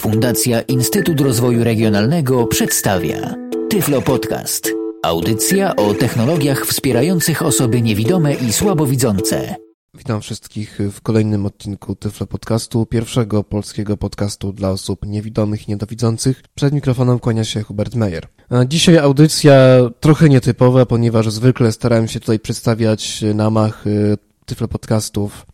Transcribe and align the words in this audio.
Fundacja 0.00 0.60
Instytut 0.60 1.20
Rozwoju 1.20 1.64
Regionalnego 1.64 2.46
przedstawia 2.46 3.34
Tyflo 3.70 4.02
Podcast. 4.02 4.70
Audycja 5.02 5.76
o 5.76 5.94
technologiach 5.94 6.66
wspierających 6.66 7.42
osoby 7.42 7.82
niewidome 7.82 8.34
i 8.34 8.52
słabowidzące. 8.52 9.56
Witam 9.94 10.20
wszystkich 10.20 10.78
w 10.92 11.00
kolejnym 11.00 11.46
odcinku 11.46 11.94
Tyflo 11.94 12.26
Podcastu, 12.26 12.86
pierwszego 12.86 13.44
polskiego 13.44 13.96
podcastu 13.96 14.52
dla 14.52 14.70
osób 14.70 15.06
niewidomych 15.06 15.68
i 15.68 15.70
niedowidzących. 15.70 16.42
Przed 16.54 16.72
mikrofonem 16.72 17.18
kłania 17.18 17.44
się 17.44 17.62
Hubert 17.62 17.94
Meyer. 17.94 18.26
Dzisiaj 18.66 18.98
audycja 18.98 19.54
trochę 20.00 20.28
nietypowa, 20.28 20.86
ponieważ 20.86 21.30
zwykle 21.30 21.72
starałem 21.72 22.08
się 22.08 22.20
tutaj 22.20 22.38
przedstawiać 22.38 23.24
na 23.34 23.50
mach 23.50 23.86
y, 23.86 24.16
Tyflo 24.46 24.68
Podcastów 24.68 25.46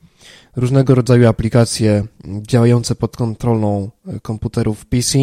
różnego 0.56 0.94
rodzaju 0.94 1.28
aplikacje 1.28 2.06
działające 2.42 2.94
pod 2.94 3.16
kontrolą 3.16 3.90
komputerów 4.22 4.86
PC, 4.86 5.18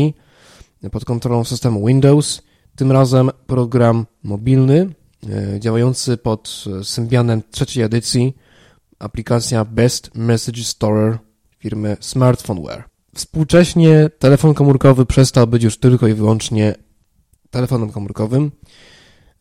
pod 0.91 1.05
kontrolą 1.05 1.43
systemu 1.43 1.87
Windows. 1.87 2.41
Tym 2.75 2.91
razem 2.91 3.29
program 3.47 4.05
mobilny 4.23 4.89
e, 5.29 5.59
działający 5.59 6.17
pod 6.17 6.65
Symbianem 6.83 7.41
trzeciej 7.51 7.83
edycji, 7.83 8.35
aplikacja 8.99 9.65
Best 9.65 10.15
Message 10.15 10.63
Storer 10.63 11.17
firmy 11.59 11.97
Smartphoneware. 11.99 12.83
Współcześnie 13.15 14.09
telefon 14.19 14.53
komórkowy 14.53 15.05
przestał 15.05 15.47
być 15.47 15.63
już 15.63 15.77
tylko 15.77 16.07
i 16.07 16.13
wyłącznie 16.13 16.75
telefonem 17.49 17.91
komórkowym. 17.91 18.51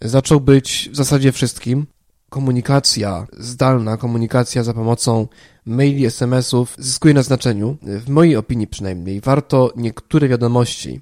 Zaczął 0.00 0.40
być 0.40 0.88
w 0.92 0.96
zasadzie 0.96 1.32
wszystkim 1.32 1.86
komunikacja 2.32 3.26
zdalna, 3.38 3.96
komunikacja 3.96 4.62
za 4.62 4.74
pomocą 4.74 5.28
maili, 5.66 6.06
SMS-ów 6.06 6.74
zyskuje 6.78 7.14
na 7.14 7.22
znaczeniu. 7.22 7.76
W 7.82 8.08
mojej 8.08 8.36
opinii 8.36 8.66
przynajmniej 8.66 9.20
warto 9.20 9.72
niektóre 9.76 10.28
wiadomości 10.28 11.00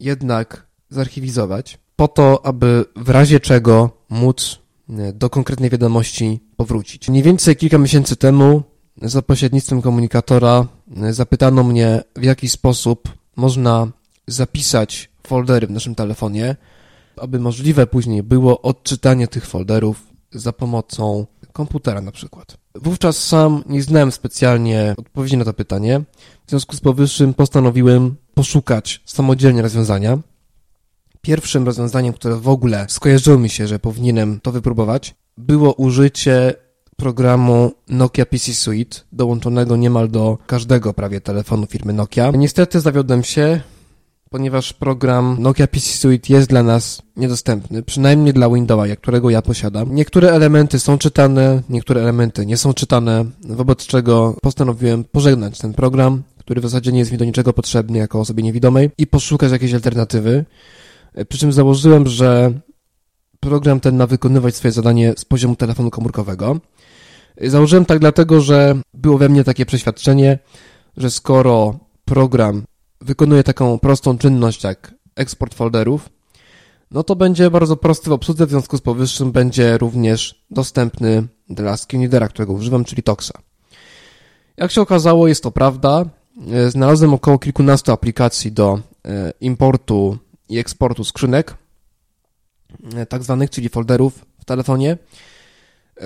jednak 0.00 0.66
zarchiwizować 0.90 1.78
po 1.96 2.08
to, 2.08 2.46
aby 2.46 2.84
w 2.96 3.08
razie 3.08 3.40
czego 3.40 3.90
móc 4.10 4.58
e, 4.90 5.12
do 5.12 5.30
konkretnej 5.30 5.70
wiadomości 5.70 6.40
powrócić. 6.56 7.08
Mniej 7.08 7.22
więcej 7.22 7.56
kilka 7.56 7.78
miesięcy 7.78 8.16
temu 8.16 8.62
za 9.02 9.22
pośrednictwem 9.22 9.82
komunikatora 9.82 10.66
e, 11.02 11.12
zapytano 11.12 11.64
mnie, 11.64 12.02
w 12.16 12.22
jaki 12.22 12.48
sposób 12.48 13.08
można 13.36 13.88
zapisać 14.26 15.10
foldery 15.26 15.66
w 15.66 15.70
naszym 15.70 15.94
telefonie, 15.94 16.56
aby 17.16 17.40
możliwe 17.40 17.86
później 17.86 18.22
było 18.22 18.62
odczytanie 18.62 19.28
tych 19.28 19.46
folderów 19.46 20.13
za 20.34 20.52
pomocą 20.52 21.26
komputera 21.52 22.00
na 22.00 22.12
przykład. 22.12 22.56
Wówczas 22.74 23.16
sam 23.16 23.64
nie 23.66 23.82
znałem 23.82 24.12
specjalnie 24.12 24.94
odpowiedzi 24.98 25.36
na 25.36 25.44
to 25.44 25.52
pytanie. 25.52 26.00
W 26.46 26.50
związku 26.50 26.76
z 26.76 26.80
powyższym 26.80 27.34
postanowiłem 27.34 28.16
poszukać 28.34 29.02
samodzielnie 29.04 29.62
rozwiązania. 29.62 30.18
Pierwszym 31.22 31.66
rozwiązaniem, 31.66 32.12
które 32.12 32.36
w 32.36 32.48
ogóle 32.48 32.86
skojarzyło 32.88 33.38
mi 33.38 33.48
się, 33.48 33.66
że 33.66 33.78
powinienem 33.78 34.40
to 34.40 34.52
wypróbować, 34.52 35.14
było 35.36 35.72
użycie 35.72 36.54
programu 36.96 37.72
Nokia 37.88 38.26
PC 38.26 38.54
Suite, 38.54 39.00
dołączonego 39.12 39.76
niemal 39.76 40.08
do 40.08 40.38
każdego 40.46 40.94
prawie 40.94 41.20
telefonu 41.20 41.66
firmy 41.66 41.92
Nokia. 41.92 42.30
Niestety 42.30 42.80
zawiodłem 42.80 43.22
się, 43.22 43.60
ponieważ 44.34 44.72
program 44.72 45.36
Nokia 45.40 45.66
PC 45.66 45.86
Suite 45.86 46.32
jest 46.32 46.48
dla 46.48 46.62
nas 46.62 47.02
niedostępny, 47.16 47.82
przynajmniej 47.82 48.32
dla 48.32 48.48
Windowsa, 48.50 48.96
którego 48.96 49.30
ja 49.30 49.42
posiadam. 49.42 49.94
Niektóre 49.94 50.32
elementy 50.32 50.78
są 50.78 50.98
czytane, 50.98 51.62
niektóre 51.68 52.00
elementy 52.00 52.46
nie 52.46 52.56
są 52.56 52.74
czytane, 52.74 53.24
wobec 53.44 53.86
czego 53.86 54.36
postanowiłem 54.42 55.04
pożegnać 55.04 55.58
ten 55.58 55.74
program, 55.74 56.22
który 56.38 56.60
w 56.60 56.64
zasadzie 56.64 56.92
nie 56.92 56.98
jest 56.98 57.12
mi 57.12 57.18
do 57.18 57.24
niczego 57.24 57.52
potrzebny 57.52 57.98
jako 57.98 58.20
osobie 58.20 58.42
niewidomej 58.42 58.90
i 58.98 59.06
poszukać 59.06 59.52
jakiejś 59.52 59.74
alternatywy. 59.74 60.44
Przy 61.28 61.38
czym 61.38 61.52
założyłem, 61.52 62.06
że 62.06 62.52
program 63.40 63.80
ten 63.80 63.96
ma 63.96 64.06
wykonywać 64.06 64.56
swoje 64.56 64.72
zadanie 64.72 65.14
z 65.16 65.24
poziomu 65.24 65.56
telefonu 65.56 65.90
komórkowego. 65.90 66.60
Założyłem 67.40 67.84
tak 67.84 67.98
dlatego, 67.98 68.40
że 68.40 68.76
było 68.94 69.18
we 69.18 69.28
mnie 69.28 69.44
takie 69.44 69.66
przeświadczenie, 69.66 70.38
że 70.96 71.10
skoro 71.10 71.78
program 72.04 72.62
wykonuje 73.00 73.42
taką 73.44 73.78
prostą 73.78 74.18
czynność 74.18 74.64
jak 74.64 74.94
eksport 75.16 75.54
folderów, 75.54 76.08
no 76.90 77.02
to 77.02 77.16
będzie 77.16 77.50
bardzo 77.50 77.76
prosty 77.76 78.10
w 78.10 78.12
obsłudze, 78.12 78.46
w 78.46 78.50
związku 78.50 78.76
z 78.76 78.80
powyższym 78.80 79.32
będzie 79.32 79.78
również 79.78 80.44
dostępny 80.50 81.26
dla 81.48 81.76
screenreadera, 81.76 82.28
którego 82.28 82.52
używam, 82.52 82.84
czyli 82.84 83.02
Toxa. 83.02 83.32
Jak 84.56 84.70
się 84.70 84.80
okazało, 84.80 85.28
jest 85.28 85.42
to 85.42 85.50
prawda. 85.50 86.04
E, 86.52 86.70
znalazłem 86.70 87.14
około 87.14 87.38
kilkunastu 87.38 87.92
aplikacji 87.92 88.52
do 88.52 88.80
e, 89.04 89.32
importu 89.40 90.18
i 90.48 90.58
eksportu 90.58 91.04
skrzynek, 91.04 91.54
e, 92.94 93.06
tak 93.06 93.22
zwanych, 93.22 93.50
czyli 93.50 93.68
folderów 93.68 94.24
w 94.38 94.44
telefonie. 94.44 94.98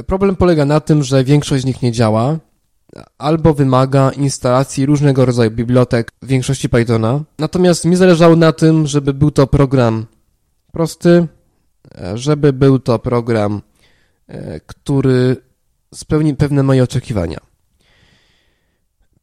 Problem 0.06 0.36
polega 0.36 0.64
na 0.64 0.80
tym, 0.80 1.02
że 1.02 1.24
większość 1.24 1.62
z 1.62 1.66
nich 1.66 1.82
nie 1.82 1.92
działa, 1.92 2.38
albo 3.18 3.54
wymaga 3.54 4.10
instalacji 4.10 4.86
różnego 4.86 5.24
rodzaju 5.24 5.50
bibliotek, 5.50 6.12
w 6.22 6.26
większości 6.26 6.68
Pythona. 6.68 7.20
Natomiast 7.38 7.84
mi 7.84 7.96
zależało 7.96 8.36
na 8.36 8.52
tym, 8.52 8.86
żeby 8.86 9.14
był 9.14 9.30
to 9.30 9.46
program 9.46 10.06
prosty, 10.72 11.26
żeby 12.14 12.52
był 12.52 12.78
to 12.78 12.98
program, 12.98 13.62
e, 14.26 14.60
który 14.60 15.36
spełni 15.94 16.34
pewne 16.34 16.62
moje 16.62 16.82
oczekiwania. 16.82 17.38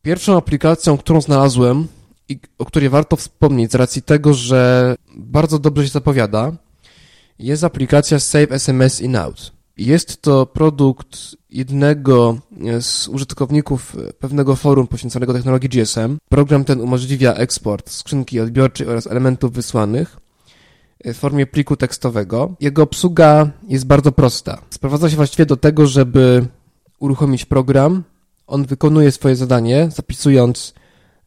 Pierwszą 0.01 0.37
aplikacją, 0.37 0.97
którą 0.97 1.21
znalazłem 1.21 1.87
i 2.29 2.39
o 2.57 2.65
której 2.65 2.89
warto 2.89 3.15
wspomnieć 3.15 3.71
z 3.71 3.75
racji 3.75 4.01
tego, 4.01 4.33
że 4.33 4.95
bardzo 5.15 5.59
dobrze 5.59 5.83
się 5.83 5.89
zapowiada, 5.89 6.51
jest 7.39 7.63
aplikacja 7.63 8.19
Save 8.19 8.51
SMS 8.51 9.01
in 9.01 9.15
Out. 9.15 9.51
Jest 9.77 10.21
to 10.21 10.45
produkt 10.45 11.35
jednego 11.55 12.37
z 12.79 13.07
użytkowników 13.07 13.95
pewnego 14.19 14.55
forum 14.55 14.87
poświęconego 14.87 15.33
technologii 15.33 15.69
GSM. 15.69 16.17
Program 16.29 16.63
ten 16.63 16.81
umożliwia 16.81 17.33
eksport 17.33 17.89
skrzynki 17.89 18.39
odbiorczej 18.39 18.87
oraz 18.87 19.07
elementów 19.07 19.53
wysłanych 19.53 20.17
w 21.05 21.17
formie 21.17 21.45
pliku 21.45 21.75
tekstowego. 21.75 22.55
Jego 22.59 22.83
obsługa 22.83 23.49
jest 23.67 23.85
bardzo 23.85 24.11
prosta. 24.11 24.61
Sprowadza 24.69 25.09
się 25.09 25.15
właściwie 25.15 25.45
do 25.45 25.57
tego, 25.57 25.87
żeby 25.87 26.45
uruchomić 26.99 27.45
program. 27.45 28.03
On 28.47 28.65
wykonuje 28.65 29.11
swoje 29.11 29.35
zadanie, 29.35 29.89
zapisując 29.95 30.73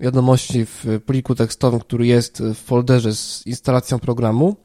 wiadomości 0.00 0.66
w 0.66 0.84
pliku 1.06 1.34
tekstowym, 1.34 1.80
który 1.80 2.06
jest 2.06 2.42
w 2.42 2.54
folderze 2.54 3.14
z 3.14 3.46
instalacją 3.46 3.98
programu 3.98 4.56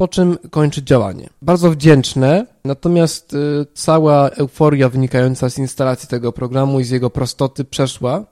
po 0.00 0.08
czym 0.08 0.38
kończy 0.50 0.82
działanie. 0.82 1.28
Bardzo 1.42 1.70
wdzięczne, 1.70 2.46
natomiast 2.64 3.34
y, 3.34 3.66
cała 3.74 4.30
euforia 4.30 4.88
wynikająca 4.88 5.50
z 5.50 5.58
instalacji 5.58 6.08
tego 6.08 6.32
programu 6.32 6.80
i 6.80 6.84
z 6.84 6.90
jego 6.90 7.10
prostoty 7.10 7.64
przeszła 7.64 8.24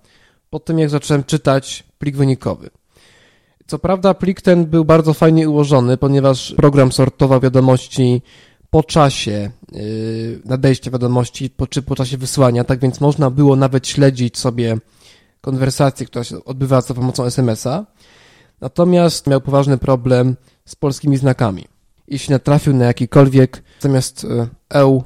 po 0.51 0.61
tym, 0.61 0.79
jak 0.79 0.91
zacząłem 0.91 1.25
czytać 1.25 1.85
plik 1.99 2.17
wynikowy. 2.17 2.71
Co 3.67 3.79
prawda 3.79 4.15
plik 4.15 4.41
ten 4.41 4.67
był 4.67 4.85
bardzo 4.85 5.15
fajnie 5.15 5.49
ułożony, 5.49 5.97
ponieważ 5.97 6.55
program 6.57 6.93
sortował 6.93 7.41
wiadomości 7.41 8.23
po 8.71 8.83
czasie 8.83 9.51
yy, 9.73 10.41
nadejścia 10.45 10.91
wiadomości, 10.91 11.51
czy 11.71 11.83
po 11.83 11.95
czasie 11.95 12.19
wysłania, 12.19 12.65
tak 12.65 12.81
więc 12.81 13.01
można 13.01 13.31
było 13.31 13.57
nawet 13.57 13.89
śledzić 13.89 14.39
sobie 14.39 14.79
konwersację, 15.41 16.07
która 16.07 16.25
się 16.25 16.45
odbywała 16.45 16.83
za 16.83 16.95
pomocą 16.95 17.25
SMS-a. 17.25 17.87
Natomiast 18.61 19.27
miał 19.27 19.41
poważny 19.41 19.79
problem 19.79 20.37
z 20.69 20.77
polskimi 20.77 21.17
znakami. 21.17 21.65
Jeśli 22.09 22.33
natrafił 22.33 22.75
na 22.75 22.85
jakikolwiek 22.85 23.63
zamiast 23.81 24.27
eł, 24.71 25.05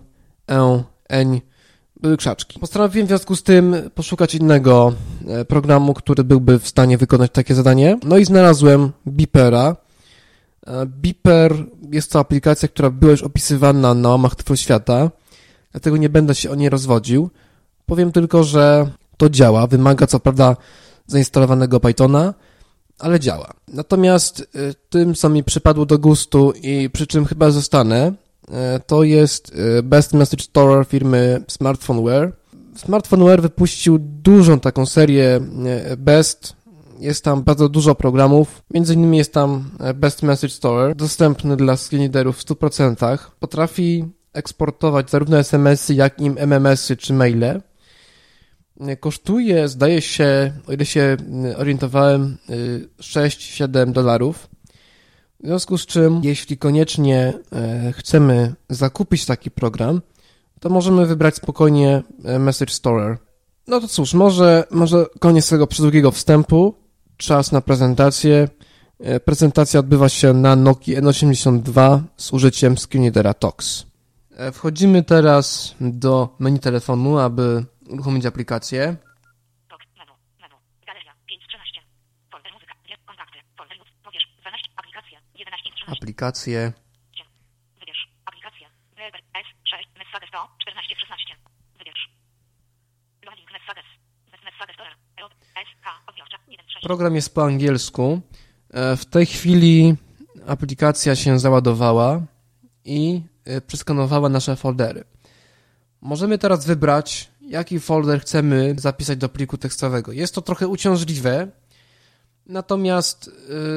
e, 0.51 0.83
eń, 1.09 1.41
były 2.01 2.17
krzaczki. 2.17 2.61
Postanowiłem 2.61 3.07
w 3.07 3.11
związku 3.11 3.37
z 3.37 3.43
tym 3.43 3.77
poszukać 3.95 4.35
innego 4.35 4.93
e, 5.29 5.45
programu, 5.45 5.95
który 5.95 6.25
byłby 6.25 6.59
w 6.59 6.69
stanie 6.69 6.99
wykonać 6.99 7.31
takie 7.33 7.55
zadanie. 7.55 7.99
No 8.05 8.19
i 8.19 8.25
znalazłem 8.25 8.93
Beepera. 9.07 9.77
E, 10.67 10.87
Beeper 10.87 11.55
jest 11.93 12.13
to 12.13 12.19
aplikacja, 12.19 12.69
która 12.69 12.91
była 12.91 13.11
już 13.11 13.23
opisywana 13.23 13.95
na 13.95 14.09
łamach 14.09 14.33
świata, 14.55 15.11
dlatego 15.73 15.97
nie 15.97 16.09
będę 16.09 16.35
się 16.35 16.51
o 16.51 16.55
niej 16.55 16.69
rozwodził. 16.69 17.31
Powiem 17.87 18.13
tylko, 18.13 18.45
że 18.45 18.91
to 19.17 19.31
działa. 19.31 19.67
Wymaga 19.67 20.07
co 20.07 20.21
prawda 20.21 20.57
zainstalowanego 21.07 21.81
Pythona, 21.81 22.35
ale 22.99 23.21
działa. 23.21 23.55
Natomiast 23.69 24.41
y, 24.41 24.75
tym, 24.91 25.15
co 25.15 25.29
mi 25.29 25.45
przypadło 25.45 25.87
do 25.87 25.99
gustu 25.99 26.53
i 26.63 26.91
przy 26.93 27.07
czym 27.07 27.25
chyba 27.25 27.51
zostanę, 27.51 28.13
y, 28.49 28.53
to 28.87 29.03
jest 29.03 29.55
y, 29.79 29.83
Best 29.83 30.13
Message 30.13 30.45
Store 30.45 30.85
firmy 30.85 31.45
Smartphoneware. 31.49 32.33
Smartphoneware 32.77 33.43
wypuścił 33.43 33.99
dużą 33.99 34.61
taką 34.61 34.87
serię 34.87 35.41
Best. 35.97 36.57
Jest 36.99 37.25
tam 37.25 37.43
bardzo 37.43 37.69
dużo 37.69 37.95
programów, 37.95 38.63
między 38.75 38.95
innymi 38.95 39.19
jest 39.19 39.33
tam 39.33 39.71
Best 39.95 40.23
Message 40.23 40.53
Store, 40.53 40.95
dostępny 40.95 41.57
dla 41.57 41.77
screenreaderów 41.77 42.39
w 42.39 42.45
100%. 42.45 43.19
Potrafi 43.41 44.05
eksportować 44.33 45.11
zarówno 45.11 45.39
SMS-y, 45.39 45.95
jak 45.95 46.21
i 46.21 46.27
MMS-y 46.27 46.97
czy 46.97 47.13
maile. 47.13 47.61
Kosztuje, 49.01 49.69
zdaje 49.69 50.01
się, 50.01 50.53
o 50.67 50.73
ile 50.73 50.87
się 50.87 51.17
orientowałem, 51.57 52.37
6-7 53.01 53.93
dolarów. 53.93 54.49
W 55.43 55.47
związku 55.47 55.79
z 55.79 55.87
czym, 55.87 56.21
jeśli 56.25 56.59
koniecznie 56.59 57.33
e, 57.53 57.93
chcemy 57.93 58.55
zakupić 58.71 59.27
taki 59.27 59.51
program, 59.51 60.01
to 60.61 60.69
możemy 60.69 61.07
wybrać 61.07 61.35
spokojnie 61.35 62.03
e, 62.25 62.39
Message 62.39 62.73
Storer. 62.73 63.19
No 63.67 63.81
to 63.81 63.89
cóż, 63.89 64.15
może, 64.15 64.65
może 64.71 65.07
koniec 65.21 65.49
tego 65.49 65.67
przydługiego 65.67 66.11
wstępu, 66.11 66.75
czas 67.17 67.53
na 67.53 67.61
prezentację. 67.61 68.49
E, 69.01 69.21
prezentacja 69.21 69.81
odbywa 69.81 70.09
się 70.09 70.33
na 70.33 70.57
Nokia 70.57 71.01
N82 71.01 72.01
z 72.17 72.33
użyciem 72.33 72.77
Screenreadera 72.79 73.35
TOX. 73.35 73.87
Wchodzimy 74.53 75.03
teraz 75.03 75.75
do 75.81 76.29
menu 76.39 76.59
telefonu, 76.59 77.19
aby 77.19 77.65
uruchomić 77.93 78.27
aplikację. 78.27 78.97
Aplikacje. 85.87 86.73
Wybierz 87.81 88.09
aplikację. 88.25 88.67
S6 88.97 89.99
Messages 89.99 90.29
100 90.29 90.49
14 90.63 90.97
16. 91.01 91.37
Wybierz. 91.79 92.11
Loading 93.27 93.53
Messages. 93.53 93.89
Messages 94.45 94.77
SK 95.71 95.87
odbiorcza 96.07 96.39
1 96.49 96.67
6. 96.69 96.83
Program 96.85 97.15
jest 97.15 97.35
po 97.35 97.45
angielsku. 97.45 98.21
E, 98.71 98.97
w 98.97 99.05
tej 99.05 99.27
chwili 99.27 99.95
aplikacja 100.47 101.17
się 101.17 101.39
załadowała 101.39 102.21
i 102.85 103.23
e, 103.45 103.61
przeskanowała 103.61 104.29
nasze 104.29 104.57
foldery. 104.57 105.05
Możemy 106.01 106.39
teraz 106.39 106.67
wybrać, 106.67 107.31
jaki 107.53 107.81
folder 107.81 108.21
chcemy 108.21 108.75
zapisać 108.79 109.19
do 109.19 109.29
pliku 109.29 109.59
tekstowego. 109.59 110.13
Jest 110.13 110.35
to 110.35 110.43
trochę 110.43 110.69
uciążliwe, 110.69 111.49
Natomiast 112.47 113.31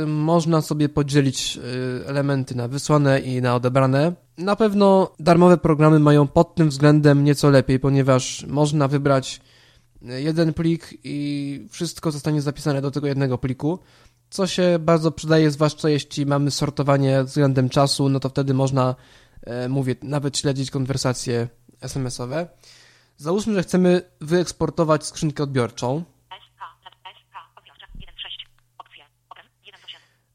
y, 0.04 0.06
można 0.07 0.62
sobie 0.62 0.89
podzielić 0.89 1.57
y, 1.57 2.07
elementy 2.07 2.56
na 2.56 2.68
wysłane 2.68 3.19
i 3.19 3.42
na 3.42 3.56
odebrane. 3.56 4.13
Na 4.38 4.56
pewno 4.56 5.12
darmowe 5.19 5.57
programy 5.57 6.00
mają 6.00 6.27
pod 6.27 6.56
tym 6.56 6.69
względem 6.69 7.24
nieco 7.24 7.50
lepiej, 7.50 7.80
ponieważ 7.80 8.45
można 8.48 8.88
wybrać 8.88 9.42
y, 10.01 10.22
jeden 10.22 10.54
plik 10.54 10.98
i 11.04 11.68
wszystko 11.72 12.12
zostanie 12.12 12.42
zapisane 12.42 12.81
do 12.81 12.92
tego 12.92 13.07
jednego 13.07 13.38
pliku, 13.38 13.80
co 14.30 14.48
się 14.48 14.80
bardzo 14.80 15.12
przydaje, 15.12 15.51
zwłaszcza 15.51 15.89
jeśli 15.89 16.25
mamy 16.25 16.51
sortowanie 16.51 17.24
względem 17.24 17.69
czasu, 17.69 18.10
no 18.10 18.19
to 18.19 18.30
wtedy 18.30 18.54
można, 18.54 18.95
y, 19.66 19.69
mówię, 19.69 19.95
nawet 20.04 20.38
śledzić 20.38 20.72
konwersacje 20.72 21.48
SMS-owe. 21.81 22.48
Załóżmy, 23.17 23.53
że 23.53 23.63
chcemy 23.63 24.01
wyeksportować 24.21 25.06
skrzynkę 25.06 25.44
odbiorczą. 25.44 26.03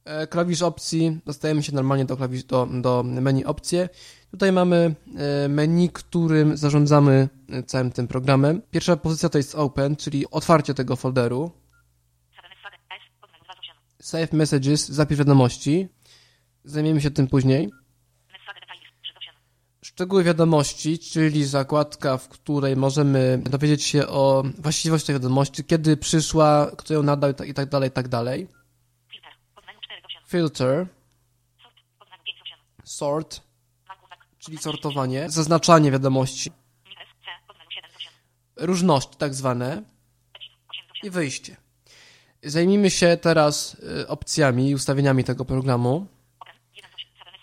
E, 0.04 0.26
klawisz 0.26 0.62
opcji, 0.62 1.20
dostajemy 1.26 1.62
się 1.62 1.74
normalnie 1.74 2.04
do, 2.04 2.16
klawisz, 2.16 2.44
do, 2.44 2.68
do 2.80 3.02
menu 3.02 3.44
opcje. 3.44 3.88
Tutaj 4.30 4.52
mamy 4.52 4.94
e, 5.16 5.48
menu, 5.48 5.90
którym 5.90 6.56
zarządzamy 6.56 7.28
e, 7.48 7.62
całym 7.62 7.92
tym 7.92 8.08
programem. 8.08 8.62
Pierwsza 8.70 8.96
pozycja 8.96 9.28
to 9.28 9.38
jest 9.38 9.54
Open, 9.54 9.96
czyli 9.96 10.30
otwarcie 10.30 10.74
tego 10.74 10.96
folderu. 10.96 11.50
Save 14.00 14.32
Messages, 14.32 14.88
zapisz 14.88 15.18
wiadomości. 15.18 15.88
Zajmiemy 16.64 17.00
się 17.00 17.10
tym 17.10 17.26
później. 17.26 17.70
Szczegóły 20.00 20.25
wiadomości, 20.25 20.99
czyli 20.99 21.44
zakładka, 21.44 22.19
w 22.19 22.29
której 22.29 22.76
możemy 22.76 23.43
dowiedzieć 23.44 23.85
się 23.85 24.06
o 24.08 24.43
właściwości 24.58 25.06
tej 25.06 25.14
wiadomości, 25.14 25.64
kiedy 25.64 25.97
przyszła, 25.97 26.70
kto 26.79 26.94
ją 26.94 27.02
nadał 27.02 27.31
i 27.47 27.55
tak 27.55 27.69
dalej, 27.69 27.88
i 27.88 27.93
tak 27.93 28.08
dalej. 28.08 28.49
Filter, 30.26 30.87
sort, 32.85 33.41
czyli 34.38 34.58
sortowanie, 34.58 35.31
zaznaczanie 35.31 35.91
wiadomości, 35.91 36.50
różności 38.56 39.17
tak 39.17 39.35
zwane. 39.35 39.82
I 41.02 41.11
wyjście. 41.11 41.56
Zajmijmy 42.43 42.91
się 42.91 43.19
teraz 43.23 43.75
y, 43.75 44.08
opcjami 44.08 44.69
i 44.69 44.75
ustawieniami 44.75 45.25
tego 45.25 45.44
programu. 45.44 46.06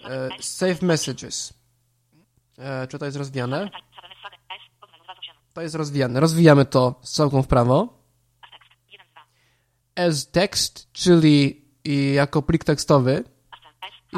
E, 0.04 0.30
save 0.40 0.82
Messages. 0.82 1.57
E, 2.58 2.88
czy 2.88 3.00
to 3.00 3.06
jest 3.06 3.18
rozwijane? 3.18 3.70
To 5.54 5.62
jest 5.62 5.76
rozwijane. 5.76 6.20
Rozwijamy 6.20 6.66
to 6.66 6.96
strzałką 7.02 7.42
w 7.42 7.48
prawo. 7.48 7.98
As 9.96 10.32
text, 10.32 10.92
czyli 10.94 11.66
jako 12.14 12.42
plik 12.42 12.64
tekstowy 12.64 13.24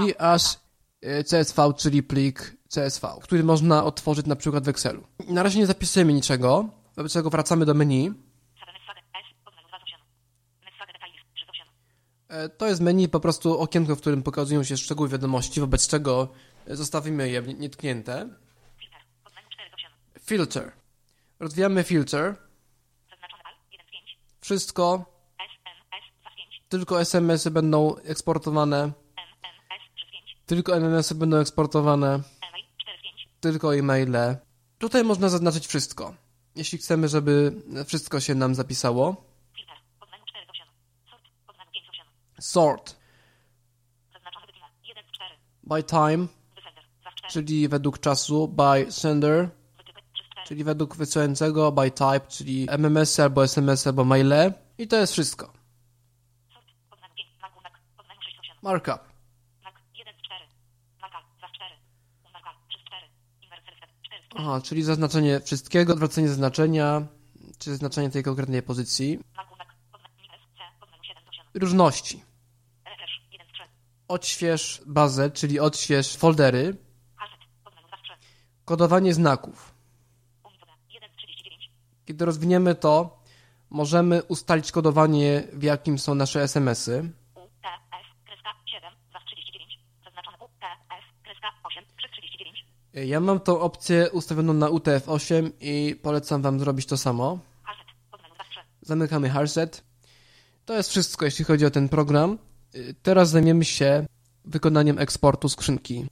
i 0.06 0.16
aż 0.18 0.58
e, 1.02 1.24
CSV, 1.24 1.74
czyli 1.78 2.04
plik 2.04 2.58
CSV, 2.70 3.08
który 3.22 3.44
można 3.44 3.84
otworzyć 3.84 4.26
na 4.26 4.36
przykład 4.36 4.66
w 4.66 4.68
Excelu. 4.68 5.04
Na 5.28 5.44
razie 5.44 5.60
nie 5.60 5.66
zapisujemy 5.66 6.14
niczego, 6.14 6.70
wobec 6.96 7.14
czego 7.14 7.30
wracamy 7.30 7.66
do 7.66 7.74
menu. 7.74 8.14
E, 12.28 12.50
to 12.50 12.68
jest 12.68 12.82
menu, 12.82 13.08
po 13.08 13.20
prostu 13.20 13.60
okienko, 13.60 13.96
w 13.96 14.02
którym 14.02 14.24
pokazują 14.24 14.64
się 14.64 14.78
szczegóły 14.78 15.10
wiadomości, 15.10 15.60
wobec 15.60 15.88
czego 15.88 16.28
zostawimy 16.70 17.30
je 17.30 17.42
nietknięte. 17.42 18.30
Filter. 20.20 20.72
Rozwijamy 21.40 21.84
filter. 21.84 22.36
Wszystko 24.42 25.06
tylko 26.70 27.02
SMS-y 27.02 27.52
będą 27.52 27.96
eksportowane. 27.98 28.92
Tylko 30.46 30.76
MMS-y 30.76 31.16
będą 31.16 31.38
eksportowane. 31.38 32.20
Tylko 33.42 33.76
e-maile. 33.76 34.38
Tutaj 34.78 35.04
można 35.04 35.30
zaznaczyć 35.30 35.68
wszystko. 35.68 36.14
Jeśli 36.56 36.78
chcemy, 36.78 37.08
żeby 37.08 37.62
wszystko 37.86 38.20
się 38.20 38.36
nam 38.36 38.56
zapisało. 38.56 39.26
Sort. 42.40 43.00
By 45.64 45.84
time, 45.84 46.28
czyli 47.30 47.68
według 47.68 48.00
czasu. 48.00 48.48
By 48.48 48.92
sender, 48.92 49.50
czyli 50.48 50.64
według 50.64 50.96
wysyłającego. 50.96 51.72
By 51.72 51.92
type, 51.92 52.22
czyli 52.28 52.68
MMS 52.70 53.20
albo 53.20 53.44
SMS 53.44 53.88
albo 53.88 54.06
maile. 54.06 54.54
I 54.78 54.88
to 54.88 54.98
jest 54.98 55.14
wszystko. 55.14 55.54
Markup. 58.62 59.00
Aha, 64.36 64.62
czyli 64.64 64.84
zaznaczenie 64.84 65.40
wszystkiego, 65.40 65.94
odwrócenie 65.94 66.28
zaznaczenia, 66.30 67.08
czy 67.58 67.70
zaznaczenie 67.72 68.10
tej 68.10 68.24
konkretnej 68.24 68.64
pozycji. 68.64 69.20
Różności. 71.54 72.24
Odśwież 74.08 74.82
bazę, 74.86 75.32
czyli 75.32 75.60
odśwież 75.60 76.18
foldery. 76.18 76.78
Kodowanie 78.70 79.14
znaków. 79.14 79.74
Kiedy 82.06 82.26
rozwiniemy 82.26 82.76
to, 82.76 83.20
możemy 83.70 84.24
ustalić 84.24 84.72
kodowanie, 84.72 85.44
w 85.54 85.64
jakim 85.64 86.00
są 86.00 86.16
nasze 86.16 86.44
SMS-y. 86.44 87.10
Ja 92.94 93.20
mam 93.20 93.40
tą 93.40 93.60
opcję 93.60 94.10
ustawioną 94.12 94.54
na 94.54 94.68
UTF-8 94.70 95.52
i 95.62 95.96
polecam 96.04 96.42
Wam 96.42 96.60
zrobić 96.60 96.86
to 96.86 96.98
samo. 96.98 97.40
Zamykamy 98.82 99.30
Harset. 99.30 99.84
To 100.66 100.74
jest 100.74 100.90
wszystko, 100.90 101.26
jeśli 101.26 101.46
chodzi 101.46 101.66
o 101.66 101.72
ten 101.72 101.90
program. 101.90 102.38
Teraz 103.04 103.30
zajmiemy 103.30 103.66
się 103.66 104.06
wykonaniem 104.46 105.00
eksportu 105.00 105.50
skrzynki. 105.50 106.06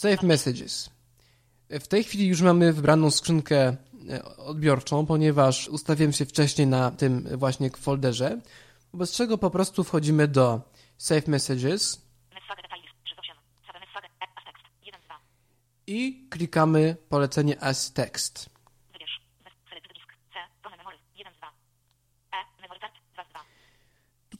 Save 0.00 0.22
Messages. 0.22 0.90
W 1.70 1.86
tej 1.88 2.04
chwili 2.04 2.26
już 2.26 2.40
mamy 2.42 2.72
wybraną 2.72 3.10
skrzynkę 3.10 3.76
e, 4.10 4.24
odbiorczą, 4.36 5.06
ponieważ 5.06 5.68
ustawiłem 5.68 6.12
się 6.12 6.26
wcześniej 6.26 6.66
na 6.66 6.90
tym 6.90 7.28
właśnie 7.36 7.70
folderze, 7.70 8.40
wobec 8.92 9.12
czego 9.12 9.38
po 9.38 9.50
prostu 9.50 9.84
wchodzimy 9.84 10.28
do 10.28 10.60
Save 10.98 11.26
Messages 11.28 12.02
i 15.86 16.26
klikamy 16.30 16.96
polecenie 17.08 17.62
as 17.62 17.92
text. 17.92 18.50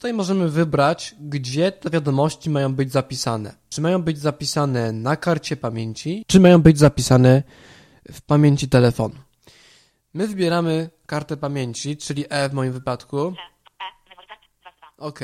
Tutaj 0.01 0.15
możemy 0.15 0.49
wybrać, 0.49 1.15
gdzie 1.21 1.73
te 1.73 1.91
wiadomości 1.91 2.51
mają 2.51 2.75
być 2.75 2.93
zapisane. 2.93 3.55
Czy 3.69 3.81
mają 3.81 4.03
być 4.03 4.19
zapisane 4.19 4.93
na 4.93 5.17
karcie 5.17 5.57
pamięci, 5.57 6.25
czy 6.27 6.41
mają 6.41 6.63
być 6.63 6.79
zapisane 6.79 7.43
w 8.13 8.23
pamięci 8.23 8.69
telefonu. 8.69 9.15
My 10.15 10.29
wybieramy 10.29 10.91
kartę 11.07 11.37
pamięci, 11.37 11.97
czyli 11.97 12.25
E 12.29 12.49
w 12.49 12.53
moim 12.53 12.73
wypadku. 12.73 13.35
OK. 14.99 15.21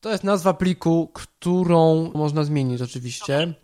To 0.00 0.10
jest 0.10 0.24
nazwa 0.24 0.54
pliku, 0.54 1.10
którą 1.14 2.12
można 2.14 2.44
zmienić 2.44 2.82
oczywiście. 2.82 3.54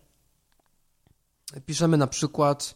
Piszemy 1.67 1.97
na 1.97 2.07
przykład 2.07 2.75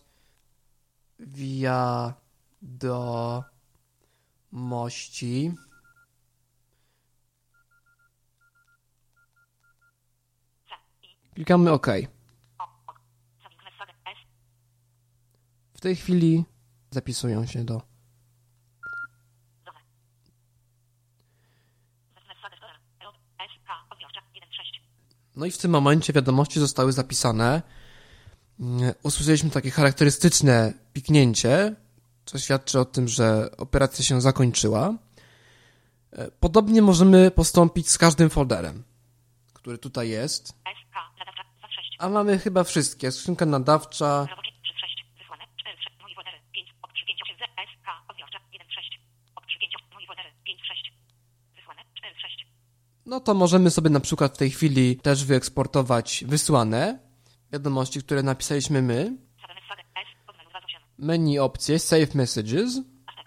via 1.18 2.14
do 2.62 3.44
mości. 4.52 5.52
Klikamy 11.34 11.72
OK. 11.72 11.86
W 15.74 15.80
tej 15.80 15.96
chwili 15.96 16.44
zapisują 16.90 17.46
się 17.46 17.64
do 17.64 17.82
No 25.36 25.46
i 25.46 25.50
w 25.50 25.58
tym 25.58 25.70
momencie 25.70 26.12
wiadomości 26.12 26.60
zostały 26.60 26.92
zapisane. 26.92 27.62
Usłyszeliśmy 29.02 29.50
takie 29.50 29.70
charakterystyczne 29.70 30.72
piknięcie, 30.92 31.76
co 32.26 32.38
świadczy 32.38 32.80
o 32.80 32.84
tym, 32.84 33.08
że 33.08 33.50
operacja 33.56 34.04
się 34.04 34.20
zakończyła. 34.20 34.94
Podobnie 36.40 36.82
możemy 36.82 37.30
postąpić 37.30 37.90
z 37.90 37.98
każdym 37.98 38.30
folderem, 38.30 38.84
który 39.52 39.78
tutaj 39.78 40.08
jest. 40.08 40.54
A 41.98 42.08
mamy 42.08 42.38
chyba 42.38 42.64
wszystkie. 42.64 43.12
Skrzynka 43.12 43.46
nadawcza. 43.46 44.26
No 53.06 53.20
to 53.20 53.34
możemy 53.34 53.70
sobie 53.70 53.90
na 53.90 54.00
przykład 54.00 54.34
w 54.34 54.38
tej 54.38 54.50
chwili 54.50 54.96
też 54.96 55.24
wyeksportować 55.24 56.24
wysłane 56.28 56.98
wiadomości, 57.52 58.02
które 58.02 58.22
napisaliśmy 58.22 58.82
my. 58.82 59.25
Menu 60.98 61.38
opcje 61.38 61.78
Save 61.78 62.14
Messages. 62.14 62.80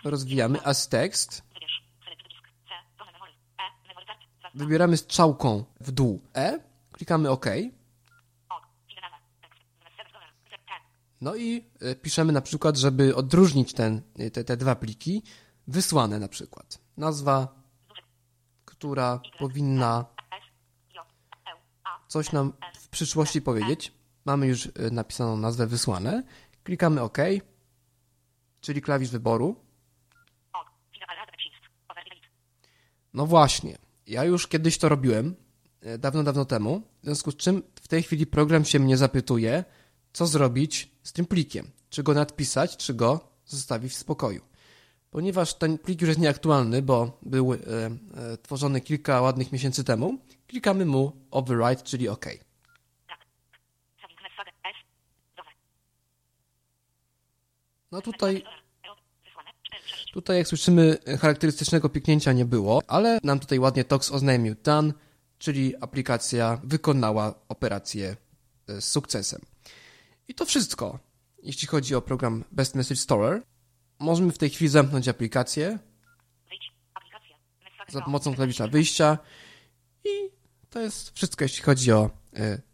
Rozwijamy 0.03 0.61
as 0.63 0.89
text. 0.89 1.43
Wybieramy 4.55 4.97
strzałką 4.97 5.63
w 5.81 5.91
dół 5.91 6.21
E. 6.35 6.59
Klikamy 6.91 7.29
OK. 7.29 7.45
No 11.21 11.35
i 11.35 11.65
piszemy 12.01 12.33
na 12.33 12.41
przykład, 12.41 12.77
żeby 12.77 13.15
odróżnić 13.15 13.73
ten, 13.73 14.01
te, 14.33 14.43
te 14.43 14.57
dwa 14.57 14.75
pliki, 14.75 15.23
wysłane 15.67 16.19
na 16.19 16.27
przykład. 16.27 16.79
Nazwa 16.97 17.59
która 18.79 19.21
powinna 19.39 20.05
coś 22.07 22.31
nam 22.31 22.53
w 22.79 22.87
przyszłości 22.87 23.41
powiedzieć. 23.41 23.93
Mamy 24.25 24.47
już 24.47 24.69
napisaną 24.91 25.37
nazwę 25.37 25.67
wysłane. 25.67 26.23
Klikamy 26.63 27.01
OK, 27.01 27.17
czyli 28.61 28.81
klawisz 28.81 29.09
wyboru. 29.09 29.55
No 33.13 33.25
właśnie, 33.25 33.77
ja 34.07 34.23
już 34.23 34.47
kiedyś 34.47 34.77
to 34.77 34.89
robiłem, 34.89 35.35
dawno, 35.99 36.23
dawno 36.23 36.45
temu, 36.45 36.81
w 37.01 37.05
związku 37.05 37.31
z 37.31 37.35
czym 37.35 37.63
w 37.81 37.87
tej 37.87 38.03
chwili 38.03 38.27
program 38.27 38.65
się 38.65 38.79
mnie 38.79 38.97
zapytuje, 38.97 39.63
co 40.13 40.27
zrobić 40.27 40.91
z 41.03 41.13
tym 41.13 41.25
plikiem. 41.25 41.71
Czy 41.89 42.03
go 42.03 42.13
nadpisać, 42.13 42.77
czy 42.77 42.93
go 42.93 43.19
zostawić 43.45 43.91
w 43.91 43.95
spokoju. 43.95 44.41
Ponieważ 45.11 45.53
ten 45.53 45.77
plik 45.77 46.01
już 46.01 46.07
jest 46.07 46.19
nieaktualny, 46.19 46.81
bo 46.81 47.19
był 47.21 47.53
e, 47.53 47.57
e, 47.57 48.37
tworzony 48.37 48.81
kilka 48.81 49.21
ładnych 49.21 49.51
miesięcy 49.51 49.83
temu, 49.83 50.17
klikamy 50.47 50.85
mu 50.85 51.11
Override, 51.31 51.83
czyli 51.83 52.09
OK. 52.09 52.25
No 57.91 58.01
tutaj, 58.01 58.43
tutaj 60.13 60.37
jak 60.37 60.47
słyszymy 60.47 60.97
charakterystycznego 61.19 61.89
piknięcia 61.89 62.33
nie 62.33 62.45
było, 62.45 62.81
ale 62.87 63.19
nam 63.23 63.39
tutaj 63.39 63.59
ładnie 63.59 63.83
Tox 63.83 64.11
oznajmił 64.11 64.55
done, 64.63 64.93
czyli 65.37 65.75
aplikacja 65.81 66.61
wykonała 66.63 67.33
operację 67.47 68.15
z 68.67 68.85
sukcesem. 68.85 69.41
I 70.27 70.35
to 70.35 70.45
wszystko, 70.45 70.99
jeśli 71.43 71.67
chodzi 71.67 71.95
o 71.95 72.01
program 72.01 72.43
Best 72.51 72.75
Message 72.75 73.01
Storer. 73.01 73.43
Możemy 73.99 74.31
w 74.31 74.37
tej 74.37 74.49
chwili 74.49 74.69
zamknąć 74.69 75.07
aplikację 75.07 75.79
za 77.89 78.01
pomocą 78.01 78.35
klawisza 78.35 78.67
wyjścia 78.67 79.17
i 80.05 80.09
to 80.69 80.79
jest 80.79 81.15
wszystko, 81.15 81.45
jeśli 81.45 81.63
chodzi 81.63 81.91
o 81.91 82.09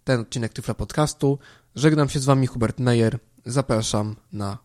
ten 0.04 0.20
odcinek 0.20 0.54
Tyfla 0.54 0.74
Podcastu. 0.74 1.40
Żegnam 1.76 2.10
się 2.10 2.20
z 2.20 2.26
Wami 2.26 2.48
Hubert 2.48 2.80
Meyer. 2.80 3.20
Zapraszam 3.46 4.16
na 4.32 4.65